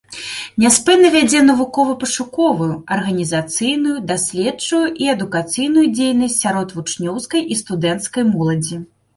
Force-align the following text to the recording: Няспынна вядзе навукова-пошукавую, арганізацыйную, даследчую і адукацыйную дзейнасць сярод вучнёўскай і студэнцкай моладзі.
Няспынна 0.61 1.09
вядзе 1.15 1.41
навукова-пошукавую, 1.49 2.69
арганізацыйную, 2.95 3.97
даследчую 4.13 4.81
і 5.05 5.13
адукацыйную 5.15 5.85
дзейнасць 5.99 6.39
сярод 6.47 6.67
вучнёўскай 6.79 7.41
і 7.51 7.63
студэнцкай 7.65 8.23
моладзі. 8.33 8.85